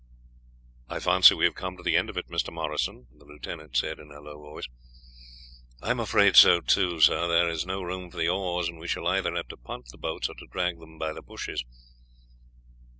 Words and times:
"I 0.89 0.99
fancy 0.99 1.35
we 1.35 1.45
have 1.45 1.53
come 1.53 1.77
to 1.77 1.83
the 1.83 1.95
end 1.95 2.09
of 2.09 2.17
it, 2.17 2.27
Mr. 2.27 2.51
Morrison," 2.51 3.05
the 3.15 3.23
lieutenant 3.23 3.77
said 3.77 3.99
in 3.99 4.09
a 4.09 4.19
low 4.19 4.39
voice. 4.41 4.67
"I 5.79 5.91
am 5.91 5.99
afraid 5.99 6.35
so 6.35 6.59
too, 6.59 6.99
sir; 6.99 7.27
there 7.27 7.47
is 7.47 7.67
no 7.67 7.83
room 7.83 8.09
for 8.09 8.17
the 8.17 8.27
oars, 8.27 8.67
and 8.67 8.79
we 8.79 8.87
shall 8.87 9.05
either 9.05 9.35
have 9.35 9.49
to 9.49 9.57
punt 9.57 9.89
the 9.91 9.99
boats, 9.99 10.27
or 10.27 10.33
to 10.33 10.47
drag 10.47 10.79
them 10.79 10.97
by 10.97 11.13
the 11.13 11.21
bushes." 11.21 11.63